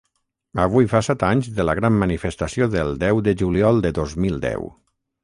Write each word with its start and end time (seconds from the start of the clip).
Avui 0.61 0.87
fa 0.93 1.01
set 1.07 1.25
anys 1.27 1.49
de 1.59 1.65
la 1.69 1.75
gran 1.79 1.99
manifestació 2.03 2.69
del 2.77 2.97
deu 3.05 3.21
de 3.29 3.35
juliol 3.43 3.83
de 3.89 3.93
dos 4.01 4.17
mil 4.25 4.41
deu. 4.49 4.67